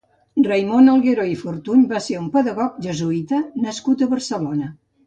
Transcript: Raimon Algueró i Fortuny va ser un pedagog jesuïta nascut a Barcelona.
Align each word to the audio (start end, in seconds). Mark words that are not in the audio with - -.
Raimon 0.45 0.89
Algueró 0.93 1.27
i 1.33 1.35
Fortuny 1.43 1.85
va 1.93 2.01
ser 2.07 2.17
un 2.23 2.33
pedagog 2.39 2.81
jesuïta 2.89 3.47
nascut 3.69 4.05
a 4.05 4.11
Barcelona. 4.17 4.77